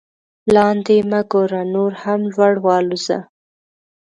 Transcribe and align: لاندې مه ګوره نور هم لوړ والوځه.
لاندې 0.55 0.97
مه 1.09 1.21
ګوره 1.31 1.61
نور 1.73 1.91
هم 2.03 2.21
لوړ 2.33 2.53
والوځه. 2.65 3.19